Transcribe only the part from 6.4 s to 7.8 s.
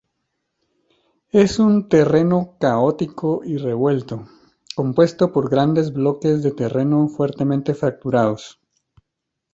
de terreno fuertemente